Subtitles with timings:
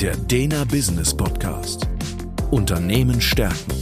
[0.00, 1.88] Der Dena Business Podcast.
[2.50, 3.72] Unternehmen stärken.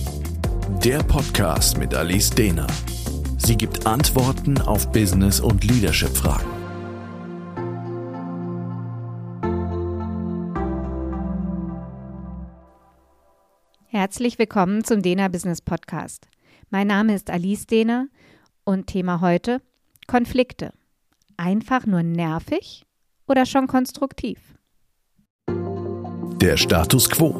[0.84, 2.68] Der Podcast mit Alice Dena.
[3.37, 6.46] Sie gibt Antworten auf Business- und Leadership-Fragen.
[13.87, 16.29] Herzlich willkommen zum Dena Business Podcast.
[16.71, 18.07] Mein Name ist Alice Dehner
[18.62, 19.61] und Thema heute
[20.07, 20.73] Konflikte.
[21.37, 22.87] Einfach nur nervig
[23.27, 24.55] oder schon konstruktiv?
[26.45, 27.30] Der Status quo.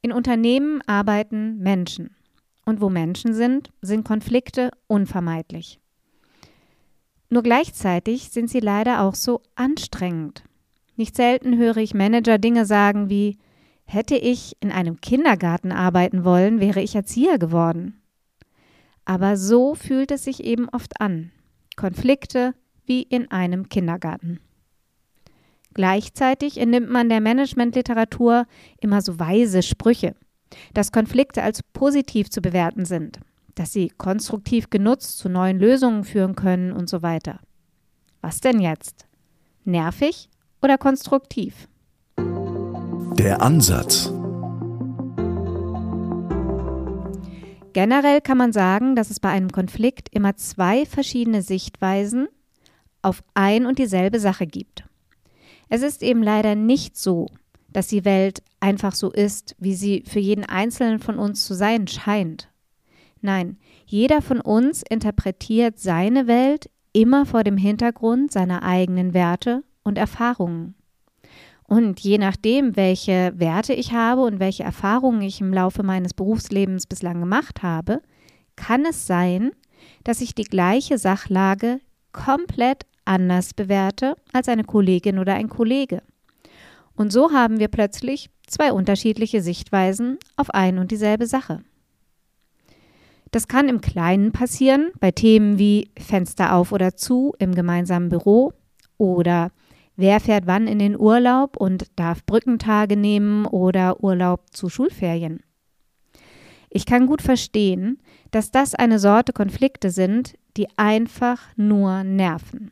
[0.00, 2.16] In Unternehmen arbeiten Menschen.
[2.64, 5.78] Und wo Menschen sind, sind Konflikte unvermeidlich.
[7.30, 10.42] Nur gleichzeitig sind sie leider auch so anstrengend.
[10.96, 13.38] Nicht selten höre ich Manager Dinge sagen wie,
[13.84, 18.02] hätte ich in einem Kindergarten arbeiten wollen, wäre ich Erzieher geworden.
[19.04, 21.30] Aber so fühlt es sich eben oft an.
[21.76, 24.40] Konflikte wie in einem Kindergarten.
[25.74, 28.46] Gleichzeitig entnimmt man der Managementliteratur
[28.80, 30.14] immer so weise Sprüche,
[30.74, 33.20] dass Konflikte als positiv zu bewerten sind,
[33.54, 37.40] dass sie konstruktiv genutzt zu neuen Lösungen führen können und so weiter.
[38.20, 39.06] Was denn jetzt?
[39.64, 40.28] Nervig
[40.60, 41.68] oder konstruktiv?
[42.18, 44.12] Der Ansatz.
[47.72, 52.28] Generell kann man sagen, dass es bei einem Konflikt immer zwei verschiedene Sichtweisen
[53.00, 54.84] auf ein und dieselbe Sache gibt.
[55.74, 57.28] Es ist eben leider nicht so,
[57.70, 61.88] dass die Welt einfach so ist, wie sie für jeden Einzelnen von uns zu sein
[61.88, 62.50] scheint.
[63.22, 63.56] Nein,
[63.86, 70.74] jeder von uns interpretiert seine Welt immer vor dem Hintergrund seiner eigenen Werte und Erfahrungen.
[71.64, 76.86] Und je nachdem, welche Werte ich habe und welche Erfahrungen ich im Laufe meines Berufslebens
[76.86, 78.02] bislang gemacht habe,
[78.56, 79.52] kann es sein,
[80.04, 81.80] dass ich die gleiche Sachlage
[82.12, 86.02] komplett anders bewerte als eine Kollegin oder ein Kollege.
[86.94, 91.62] Und so haben wir plötzlich zwei unterschiedliche Sichtweisen auf ein und dieselbe Sache.
[93.30, 98.52] Das kann im Kleinen passieren, bei Themen wie Fenster auf oder zu im gemeinsamen Büro
[98.98, 99.50] oder
[99.96, 105.42] wer fährt wann in den Urlaub und darf Brückentage nehmen oder Urlaub zu Schulferien.
[106.68, 107.98] Ich kann gut verstehen,
[108.30, 112.70] dass das eine Sorte Konflikte sind, die einfach nur nerven.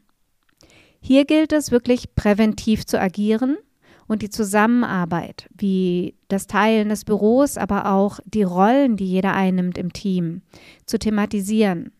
[1.00, 3.56] Hier gilt es wirklich präventiv zu agieren
[4.06, 9.78] und die Zusammenarbeit, wie das Teilen des Büros, aber auch die Rollen, die jeder einnimmt
[9.78, 10.42] im Team,
[10.84, 11.92] zu thematisieren,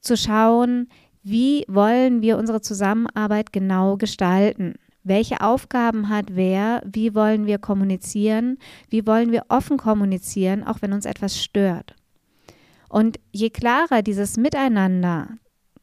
[0.00, 0.88] zu schauen,
[1.22, 4.74] wie wollen wir unsere Zusammenarbeit genau gestalten?
[5.04, 6.82] Welche Aufgaben hat wer?
[6.84, 8.58] Wie wollen wir kommunizieren?
[8.88, 11.94] Wie wollen wir offen kommunizieren, auch wenn uns etwas stört?
[12.88, 15.28] Und je klarer dieses Miteinander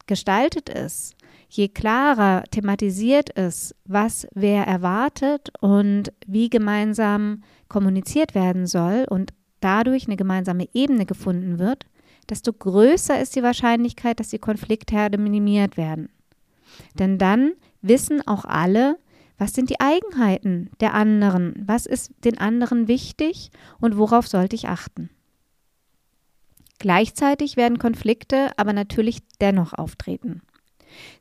[0.07, 1.15] gestaltet ist,
[1.49, 10.07] je klarer thematisiert ist, was wer erwartet und wie gemeinsam kommuniziert werden soll und dadurch
[10.07, 11.85] eine gemeinsame Ebene gefunden wird,
[12.29, 16.09] desto größer ist die Wahrscheinlichkeit, dass die Konfliktherde minimiert werden.
[16.97, 18.97] Denn dann wissen auch alle,
[19.37, 24.67] was sind die Eigenheiten der anderen, was ist den anderen wichtig und worauf sollte ich
[24.67, 25.09] achten.
[26.77, 30.41] Gleichzeitig werden Konflikte aber natürlich dennoch auftreten.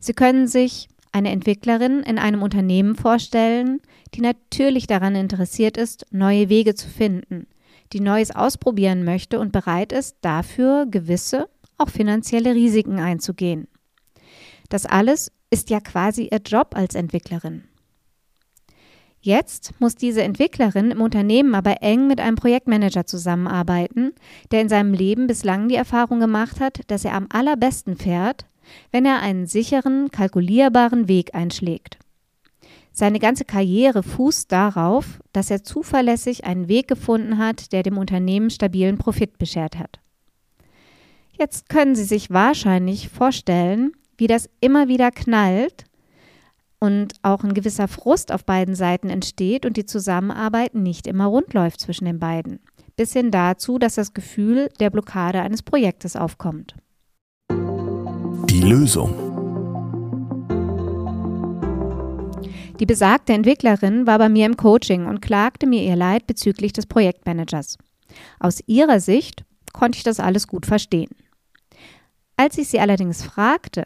[0.01, 3.81] Sie können sich eine Entwicklerin in einem Unternehmen vorstellen,
[4.15, 7.47] die natürlich daran interessiert ist, neue Wege zu finden,
[7.93, 13.69] die Neues ausprobieren möchte und bereit ist, dafür gewisse, auch finanzielle Risiken einzugehen.
[14.69, 17.65] Das alles ist ja quasi ihr Job als Entwicklerin.
[19.21, 24.13] Jetzt muss diese Entwicklerin im Unternehmen aber eng mit einem Projektmanager zusammenarbeiten,
[24.53, 28.47] der in seinem Leben bislang die Erfahrung gemacht hat, dass er am allerbesten fährt,
[28.91, 31.99] wenn er einen sicheren, kalkulierbaren Weg einschlägt.
[32.93, 38.51] Seine ganze Karriere fußt darauf, dass er zuverlässig einen Weg gefunden hat, der dem Unternehmen
[38.51, 40.01] stabilen Profit beschert hat.
[41.39, 45.85] Jetzt können Sie sich wahrscheinlich vorstellen, wie das immer wieder knallt
[46.81, 51.55] und auch ein gewisser Frust auf beiden Seiten entsteht und die Zusammenarbeit nicht immer rund
[51.55, 52.59] läuft zwischen den beiden,
[52.97, 56.75] bis hin dazu, dass das Gefühl der Blockade eines Projektes aufkommt.
[58.47, 59.15] Die Lösung.
[62.79, 66.87] Die besagte Entwicklerin war bei mir im Coaching und klagte mir ihr Leid bezüglich des
[66.87, 67.79] Projektmanagers.
[68.39, 71.11] Aus ihrer Sicht konnte ich das alles gut verstehen.
[72.37, 73.85] Als ich sie allerdings fragte,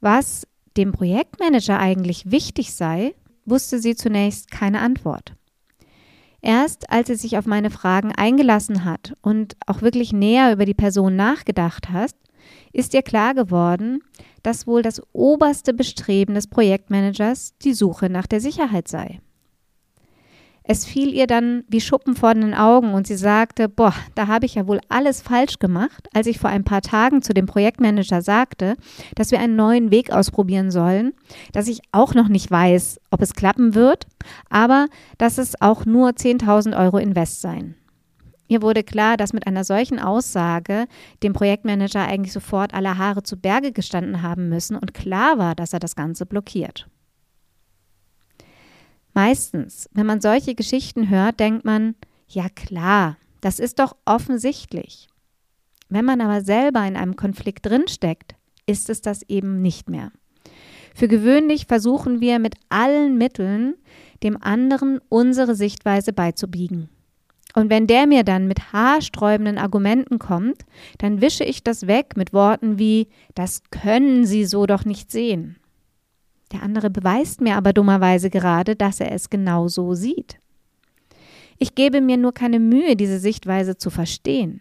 [0.00, 5.34] was dem Projektmanager eigentlich wichtig sei, wusste sie zunächst keine Antwort.
[6.40, 10.74] Erst als sie sich auf meine Fragen eingelassen hat und auch wirklich näher über die
[10.74, 12.12] Person nachgedacht hat,
[12.72, 14.02] ist ihr klar geworden,
[14.42, 19.20] dass wohl das oberste Bestreben des Projektmanagers die Suche nach der Sicherheit sei.
[20.70, 24.44] Es fiel ihr dann wie Schuppen vor den Augen und sie sagte, boah, da habe
[24.44, 28.20] ich ja wohl alles falsch gemacht, als ich vor ein paar Tagen zu dem Projektmanager
[28.20, 28.76] sagte,
[29.14, 31.14] dass wir einen neuen Weg ausprobieren sollen,
[31.52, 34.06] dass ich auch noch nicht weiß, ob es klappen wird,
[34.50, 37.74] aber dass es auch nur 10.000 Euro Invest seien.
[38.48, 40.86] Ihr wurde klar, dass mit einer solchen Aussage
[41.22, 45.74] dem Projektmanager eigentlich sofort alle Haare zu Berge gestanden haben müssen und klar war, dass
[45.74, 46.88] er das Ganze blockiert.
[49.12, 51.94] Meistens, wenn man solche Geschichten hört, denkt man,
[52.26, 55.08] ja klar, das ist doch offensichtlich.
[55.88, 58.34] Wenn man aber selber in einem Konflikt drinsteckt,
[58.66, 60.12] ist es das eben nicht mehr.
[60.94, 63.74] Für gewöhnlich versuchen wir mit allen Mitteln,
[64.22, 66.88] dem anderen unsere Sichtweise beizubiegen.
[67.54, 70.64] Und wenn der mir dann mit haarsträubenden Argumenten kommt,
[70.98, 75.56] dann wische ich das weg mit Worten wie, das können Sie so doch nicht sehen.
[76.52, 80.38] Der andere beweist mir aber dummerweise gerade, dass er es genau so sieht.
[81.58, 84.60] Ich gebe mir nur keine Mühe, diese Sichtweise zu verstehen.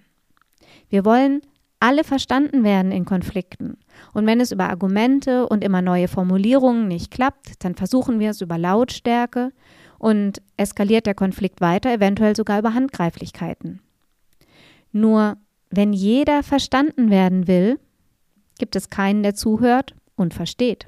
[0.89, 1.41] Wir wollen
[1.79, 3.77] alle verstanden werden in Konflikten.
[4.13, 8.41] Und wenn es über Argumente und immer neue Formulierungen nicht klappt, dann versuchen wir es
[8.41, 9.51] über Lautstärke
[9.99, 13.81] und eskaliert der Konflikt weiter, eventuell sogar über Handgreiflichkeiten.
[14.91, 15.37] Nur
[15.69, 17.79] wenn jeder verstanden werden will,
[18.57, 20.87] gibt es keinen, der zuhört und versteht.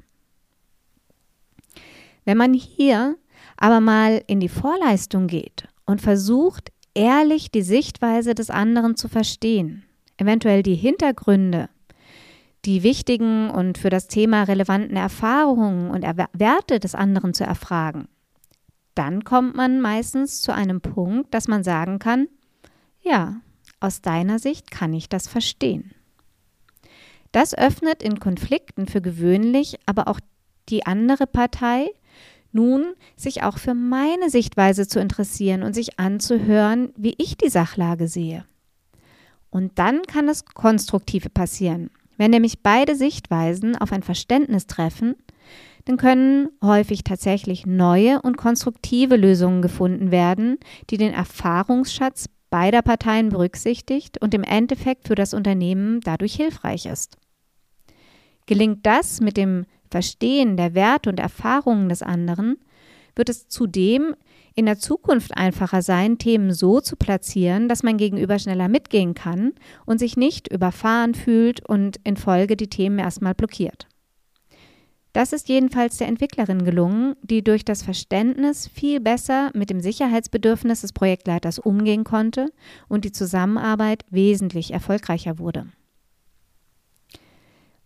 [2.24, 3.16] Wenn man hier
[3.56, 9.84] aber mal in die Vorleistung geht und versucht, ehrlich die Sichtweise des anderen zu verstehen,
[10.16, 11.68] eventuell die Hintergründe,
[12.64, 16.02] die wichtigen und für das Thema relevanten Erfahrungen und
[16.32, 18.08] Werte des anderen zu erfragen,
[18.94, 22.28] dann kommt man meistens zu einem Punkt, dass man sagen kann,
[23.00, 23.40] ja,
[23.80, 25.92] aus deiner Sicht kann ich das verstehen.
[27.32, 30.20] Das öffnet in Konflikten für gewöhnlich aber auch
[30.68, 31.88] die andere Partei
[32.52, 38.08] nun sich auch für meine Sichtweise zu interessieren und sich anzuhören, wie ich die Sachlage
[38.08, 38.44] sehe.
[39.50, 41.90] Und dann kann es konstruktive passieren.
[42.16, 45.16] Wenn nämlich beide Sichtweisen auf ein Verständnis treffen,
[45.90, 50.58] dann können häufig tatsächlich neue und konstruktive Lösungen gefunden werden,
[50.88, 57.16] die den Erfahrungsschatz beider Parteien berücksichtigt und im Endeffekt für das Unternehmen dadurch hilfreich ist.
[58.46, 62.58] Gelingt das mit dem Verstehen der Werte und Erfahrungen des anderen,
[63.16, 64.14] wird es zudem
[64.54, 69.54] in der Zukunft einfacher sein, Themen so zu platzieren, dass man gegenüber schneller mitgehen kann
[69.86, 73.88] und sich nicht überfahren fühlt und in Folge die Themen erstmal blockiert.
[75.12, 80.82] Das ist jedenfalls der Entwicklerin gelungen, die durch das Verständnis viel besser mit dem Sicherheitsbedürfnis
[80.82, 82.46] des Projektleiters umgehen konnte
[82.88, 85.66] und die Zusammenarbeit wesentlich erfolgreicher wurde.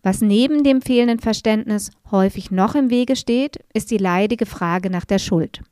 [0.03, 5.05] Was neben dem fehlenden Verständnis häufig noch im Wege steht, ist die leidige Frage nach
[5.05, 5.63] der Schuld.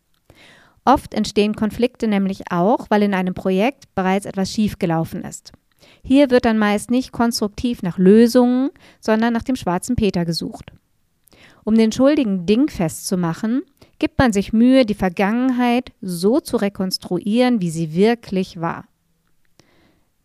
[0.85, 5.51] Oft entstehen Konflikte nämlich auch, weil in einem Projekt bereits etwas schiefgelaufen ist.
[6.03, 10.73] Hier wird dann meist nicht konstruktiv nach Lösungen, sondern nach dem schwarzen Peter gesucht.
[11.63, 13.63] Um den Schuldigen dingfest zu machen,
[13.99, 18.85] gibt man sich Mühe, die Vergangenheit so zu rekonstruieren, wie sie wirklich war.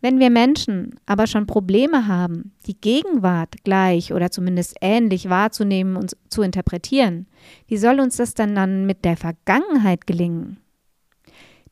[0.01, 6.15] Wenn wir Menschen aber schon Probleme haben, die Gegenwart gleich oder zumindest ähnlich wahrzunehmen und
[6.29, 7.27] zu interpretieren,
[7.67, 10.57] wie soll uns das dann, dann mit der Vergangenheit gelingen?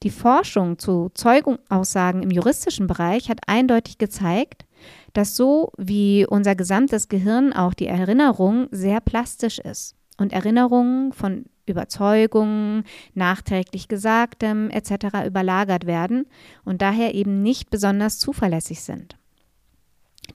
[0.04, 4.66] Die Forschung zu Zeugaussagen im juristischen Bereich hat eindeutig gezeigt,
[5.14, 11.46] dass so wie unser gesamtes Gehirn auch die Erinnerung sehr plastisch ist und Erinnerungen von
[11.66, 15.26] Überzeugungen, nachträglich Gesagtem etc.
[15.26, 16.26] überlagert werden
[16.64, 19.18] und daher eben nicht besonders zuverlässig sind.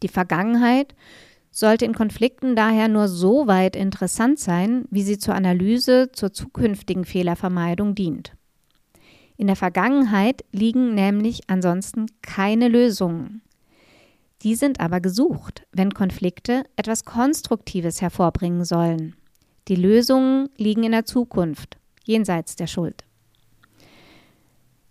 [0.03, 0.95] Die Vergangenheit
[1.51, 7.05] sollte in Konflikten daher nur so weit interessant sein, wie sie zur Analyse zur zukünftigen
[7.05, 8.35] Fehlervermeidung dient.
[9.37, 13.43] In der Vergangenheit liegen nämlich ansonsten keine Lösungen.
[14.43, 19.15] Die sind aber gesucht, wenn Konflikte etwas Konstruktives hervorbringen sollen.
[19.69, 23.05] Die Lösungen liegen in der Zukunft, jenseits der Schuld.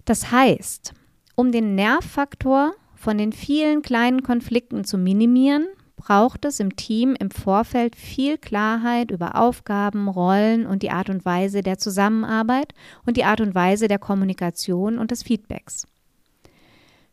[0.05, 0.93] Das heißt,
[1.35, 5.67] um den Nervfaktor von den vielen kleinen Konflikten zu minimieren,
[5.97, 11.25] braucht es im Team im Vorfeld viel Klarheit über Aufgaben, Rollen und die Art und
[11.25, 12.73] Weise der Zusammenarbeit
[13.05, 15.85] und die Art und Weise der Kommunikation und des Feedbacks.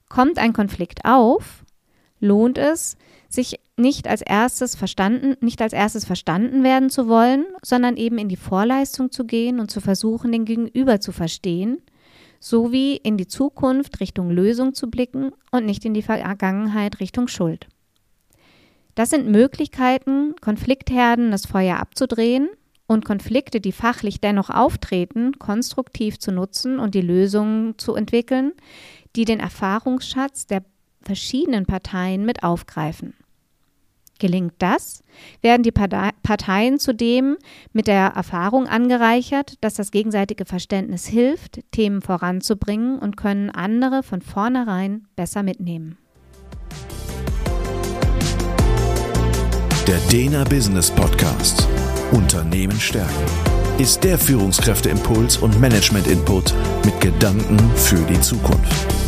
[0.09, 1.65] Kommt ein Konflikt auf,
[2.21, 2.97] lohnt es,
[3.29, 8.29] sich nicht als erstes verstanden, nicht als erstes verstanden werden zu wollen, sondern eben in
[8.29, 11.79] die Vorleistung zu gehen und zu versuchen, den Gegenüber zu verstehen,
[12.41, 17.67] sowie in die Zukunft Richtung Lösung zu blicken und nicht in die Vergangenheit Richtung Schuld.
[18.95, 22.49] Das sind Möglichkeiten, Konfliktherden das Feuer abzudrehen
[22.89, 28.53] und Konflikte, die fachlich dennoch auftreten, konstruktiv zu nutzen und die Lösungen zu entwickeln,
[29.15, 30.65] die den Erfahrungsschatz der
[31.01, 33.15] verschiedenen Parteien mit aufgreifen.
[34.19, 35.05] Gelingt das,
[35.43, 37.37] werden die Parteien zudem
[37.73, 44.21] mit der Erfahrung angereichert, dass das gegenseitige Verständnis hilft, Themen voranzubringen und können andere von
[44.21, 45.99] vornherein besser mitnehmen.
[49.87, 51.67] Der Dena Business Podcast
[52.13, 53.25] Unternehmen stärken
[53.79, 56.53] ist der Führungskräfteimpuls und Management-Input
[56.85, 59.08] mit Gedanken für die Zukunft.